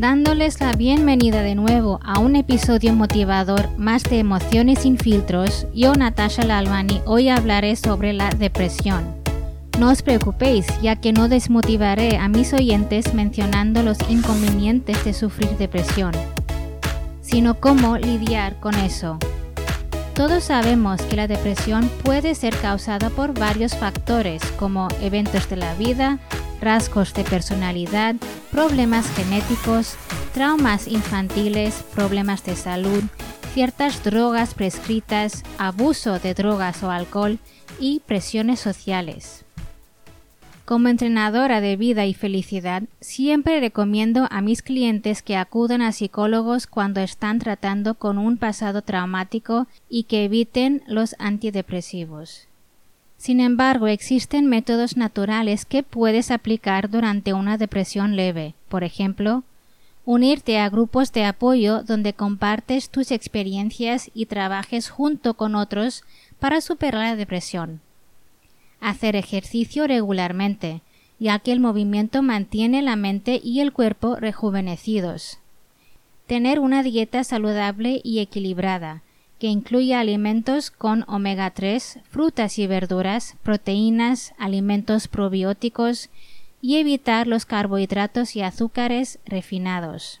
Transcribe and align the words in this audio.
dándoles 0.00 0.60
la 0.60 0.72
bienvenida 0.72 1.42
de 1.42 1.54
nuevo 1.54 2.00
a 2.02 2.20
un 2.20 2.34
episodio 2.34 2.94
motivador 2.94 3.68
más 3.76 4.02
de 4.04 4.18
emociones 4.18 4.78
sin 4.78 4.96
filtros. 4.96 5.66
Yo, 5.74 5.92
Natasha 5.94 6.42
Lalvani, 6.42 7.02
hoy 7.04 7.28
hablaré 7.28 7.76
sobre 7.76 8.14
la 8.14 8.30
depresión. 8.30 9.14
No 9.78 9.90
os 9.90 10.00
preocupéis, 10.00 10.66
ya 10.80 10.96
que 10.96 11.12
no 11.12 11.28
desmotivaré 11.28 12.16
a 12.16 12.28
mis 12.28 12.54
oyentes 12.54 13.12
mencionando 13.12 13.82
los 13.82 13.98
inconvenientes 14.08 15.04
de 15.04 15.12
sufrir 15.12 15.50
depresión, 15.58 16.12
sino 17.20 17.60
cómo 17.60 17.98
lidiar 17.98 18.58
con 18.58 18.76
eso. 18.76 19.18
Todos 20.14 20.44
sabemos 20.44 21.02
que 21.02 21.16
la 21.16 21.26
depresión 21.26 21.90
puede 22.02 22.34
ser 22.34 22.56
causada 22.56 23.10
por 23.10 23.38
varios 23.38 23.76
factores 23.76 24.42
como 24.58 24.88
eventos 25.02 25.50
de 25.50 25.56
la 25.56 25.74
vida, 25.74 26.18
rasgos 26.60 27.14
de 27.14 27.24
personalidad, 27.24 28.16
problemas 28.50 29.10
genéticos, 29.14 29.96
traumas 30.34 30.86
infantiles, 30.88 31.84
problemas 31.94 32.44
de 32.44 32.56
salud, 32.56 33.02
ciertas 33.52 34.02
drogas 34.04 34.54
prescritas, 34.54 35.42
abuso 35.58 36.18
de 36.18 36.34
drogas 36.34 36.82
o 36.82 36.90
alcohol 36.90 37.38
y 37.78 38.00
presiones 38.00 38.60
sociales. 38.60 39.44
Como 40.64 40.86
entrenadora 40.86 41.60
de 41.60 41.74
vida 41.74 42.06
y 42.06 42.14
felicidad, 42.14 42.84
siempre 43.00 43.58
recomiendo 43.58 44.28
a 44.30 44.40
mis 44.40 44.62
clientes 44.62 45.20
que 45.20 45.36
acudan 45.36 45.82
a 45.82 45.90
psicólogos 45.90 46.68
cuando 46.68 47.00
están 47.00 47.40
tratando 47.40 47.94
con 47.96 48.18
un 48.18 48.36
pasado 48.36 48.82
traumático 48.82 49.66
y 49.88 50.04
que 50.04 50.26
eviten 50.26 50.84
los 50.86 51.16
antidepresivos. 51.18 52.49
Sin 53.20 53.40
embargo, 53.40 53.86
existen 53.86 54.46
métodos 54.46 54.96
naturales 54.96 55.66
que 55.66 55.82
puedes 55.82 56.30
aplicar 56.30 56.88
durante 56.88 57.34
una 57.34 57.58
depresión 57.58 58.16
leve. 58.16 58.54
Por 58.70 58.82
ejemplo, 58.82 59.42
unirte 60.06 60.58
a 60.58 60.70
grupos 60.70 61.12
de 61.12 61.26
apoyo 61.26 61.82
donde 61.82 62.14
compartes 62.14 62.88
tus 62.88 63.10
experiencias 63.10 64.10
y 64.14 64.24
trabajes 64.24 64.88
junto 64.88 65.34
con 65.34 65.54
otros 65.54 66.02
para 66.38 66.62
superar 66.62 67.10
la 67.10 67.16
depresión. 67.16 67.82
Hacer 68.80 69.16
ejercicio 69.16 69.86
regularmente, 69.86 70.80
ya 71.18 71.40
que 71.40 71.52
el 71.52 71.60
movimiento 71.60 72.22
mantiene 72.22 72.80
la 72.80 72.96
mente 72.96 73.38
y 73.44 73.60
el 73.60 73.74
cuerpo 73.74 74.16
rejuvenecidos. 74.16 75.38
Tener 76.26 76.58
una 76.58 76.82
dieta 76.82 77.22
saludable 77.22 78.00
y 78.02 78.20
equilibrada, 78.20 79.02
que 79.40 79.46
incluye 79.46 79.94
alimentos 79.94 80.70
con 80.70 81.04
omega 81.08 81.50
3, 81.50 82.00
frutas 82.10 82.58
y 82.58 82.66
verduras, 82.66 83.36
proteínas, 83.42 84.34
alimentos 84.38 85.08
probióticos 85.08 86.10
y 86.60 86.76
evitar 86.76 87.26
los 87.26 87.46
carbohidratos 87.46 88.36
y 88.36 88.42
azúcares 88.42 89.18
refinados. 89.24 90.20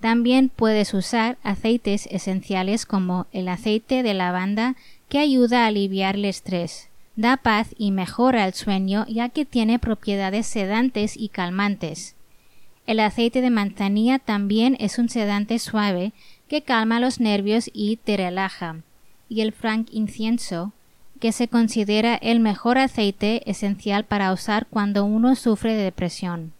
También 0.00 0.50
puedes 0.54 0.92
usar 0.92 1.38
aceites 1.42 2.06
esenciales 2.10 2.84
como 2.84 3.26
el 3.32 3.48
aceite 3.48 4.02
de 4.02 4.12
lavanda 4.12 4.76
que 5.08 5.18
ayuda 5.18 5.64
a 5.64 5.68
aliviar 5.68 6.16
el 6.16 6.26
estrés, 6.26 6.90
da 7.16 7.38
paz 7.38 7.74
y 7.78 7.90
mejora 7.90 8.46
el 8.46 8.52
sueño 8.52 9.06
ya 9.08 9.30
que 9.30 9.46
tiene 9.46 9.78
propiedades 9.78 10.46
sedantes 10.46 11.16
y 11.16 11.30
calmantes. 11.30 12.16
El 12.86 13.00
aceite 13.00 13.40
de 13.40 13.50
manzanilla 13.50 14.18
también 14.18 14.76
es 14.78 14.98
un 14.98 15.08
sedante 15.08 15.58
suave 15.58 16.12
que 16.48 16.62
calma 16.62 16.98
los 16.98 17.20
nervios 17.20 17.70
y 17.72 17.96
te 17.96 18.16
relaja, 18.16 18.76
y 19.28 19.42
el 19.42 19.52
frank 19.52 19.88
incienso, 19.92 20.72
que 21.20 21.32
se 21.32 21.48
considera 21.48 22.14
el 22.14 22.40
mejor 22.40 22.78
aceite 22.78 23.48
esencial 23.50 24.04
para 24.04 24.32
usar 24.32 24.66
cuando 24.70 25.04
uno 25.04 25.34
sufre 25.36 25.74
de 25.74 25.82
depresión. 25.82 26.52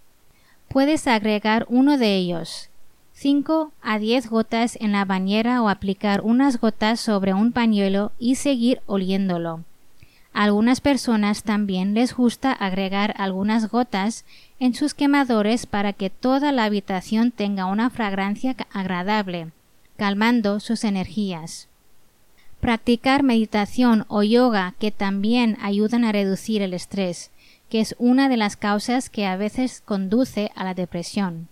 Puedes 0.69 1.07
agregar 1.07 1.65
uno 1.69 1.97
de 1.97 2.17
ellos, 2.17 2.69
5 3.15 3.73
a 3.81 3.99
10 3.99 4.29
gotas 4.29 4.77
en 4.81 4.93
la 4.93 5.05
bañera 5.05 5.63
o 5.63 5.69
aplicar 5.69 6.21
unas 6.21 6.61
gotas 6.61 7.01
sobre 7.01 7.35
un 7.35 7.53
pañuelo 7.53 8.13
y 8.19 8.35
seguir 8.35 8.81
oliéndolo. 8.87 9.65
A 10.35 10.45
algunas 10.45 10.81
personas 10.81 11.43
también 11.43 11.95
les 11.95 12.15
gusta 12.15 12.53
agregar 12.53 13.15
algunas 13.17 13.71
gotas 13.71 14.25
en 14.61 14.75
sus 14.75 14.95
quemadores 14.95 15.67
para 15.67 15.95
que 15.95 16.11
toda 16.11 16.53
la 16.53 16.65
habitación 16.65 17.33
tenga 17.33 17.67
una 17.67 17.91
fragancia 17.91 18.55
agradable 18.73 19.49
calmando 19.99 20.61
sus 20.61 20.85
energías. 20.85 21.69
Practicar 22.61 23.25
meditación 23.25 24.05
o 24.09 24.23
yoga 24.23 24.75
que 24.79 24.93
también 24.93 25.59
ayudan 25.61 26.05
a 26.05 26.13
reducir 26.13 26.63
el 26.63 26.73
estrés, 26.73 27.33
que 27.69 27.81
es 27.81 27.97
una 27.99 28.29
de 28.29 28.37
las 28.37 28.57
causas 28.57 29.11
que 29.11 29.27
a 29.27 29.37
veces 29.37 29.83
conduce 29.85 30.53
a 30.55 30.63
la 30.63 30.75
depresión. 30.75 31.49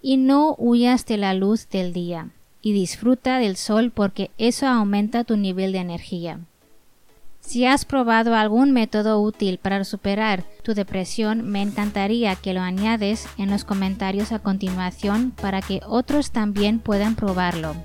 Y 0.00 0.16
no 0.16 0.54
huyas 0.58 1.04
de 1.04 1.18
la 1.18 1.34
luz 1.34 1.68
del 1.68 1.92
día, 1.92 2.30
y 2.62 2.72
disfruta 2.72 3.38
del 3.38 3.56
sol 3.56 3.92
porque 3.94 4.30
eso 4.38 4.66
aumenta 4.66 5.22
tu 5.24 5.36
nivel 5.36 5.72
de 5.72 5.78
energía. 5.78 6.40
Si 7.46 7.64
has 7.64 7.84
probado 7.84 8.34
algún 8.34 8.72
método 8.72 9.20
útil 9.22 9.58
para 9.58 9.84
superar 9.84 10.42
tu 10.64 10.74
depresión, 10.74 11.48
me 11.48 11.62
encantaría 11.62 12.34
que 12.34 12.52
lo 12.52 12.60
añades 12.60 13.28
en 13.38 13.50
los 13.50 13.64
comentarios 13.64 14.32
a 14.32 14.40
continuación 14.40 15.30
para 15.30 15.62
que 15.62 15.80
otros 15.86 16.32
también 16.32 16.80
puedan 16.80 17.14
probarlo. 17.14 17.76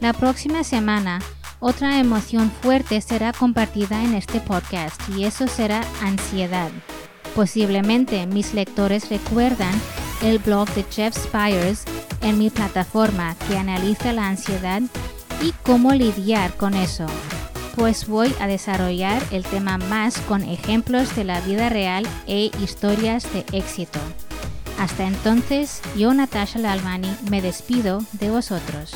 La 0.00 0.12
próxima 0.12 0.62
semana, 0.62 1.18
otra 1.58 1.98
emoción 1.98 2.52
fuerte 2.52 3.00
será 3.00 3.32
compartida 3.32 4.04
en 4.04 4.14
este 4.14 4.38
podcast 4.38 5.00
y 5.08 5.24
eso 5.24 5.48
será 5.48 5.82
ansiedad. 6.00 6.70
Posiblemente 7.34 8.28
mis 8.28 8.54
lectores 8.54 9.10
recuerdan 9.10 9.74
el 10.22 10.38
blog 10.38 10.72
de 10.74 10.84
Jeff 10.84 11.16
Spires 11.16 11.84
en 12.22 12.38
mi 12.38 12.48
plataforma 12.48 13.34
que 13.48 13.58
analiza 13.58 14.12
la 14.12 14.28
ansiedad 14.28 14.82
y 15.42 15.52
cómo 15.64 15.92
lidiar 15.94 16.54
con 16.54 16.74
eso 16.74 17.06
pues 17.78 18.08
voy 18.08 18.34
a 18.40 18.48
desarrollar 18.48 19.22
el 19.30 19.44
tema 19.44 19.78
más 19.78 20.18
con 20.22 20.42
ejemplos 20.42 21.14
de 21.14 21.22
la 21.22 21.40
vida 21.42 21.68
real 21.68 22.04
e 22.26 22.50
historias 22.60 23.32
de 23.32 23.44
éxito. 23.56 24.00
Hasta 24.80 25.06
entonces, 25.06 25.80
yo 25.96 26.12
Natasha 26.12 26.58
Lalmani 26.58 27.14
me 27.30 27.40
despido 27.40 28.00
de 28.12 28.30
vosotros. 28.30 28.94